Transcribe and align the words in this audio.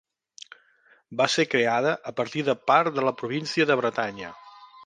Va 1.19 1.27
ser 1.33 1.45
creada 1.51 1.93
a 2.13 2.15
partir 2.21 2.45
de 2.49 2.57
part 2.73 2.97
de 2.99 3.07
la 3.11 3.17
província 3.23 3.73
de 3.73 3.81
Bretanya. 3.83 4.37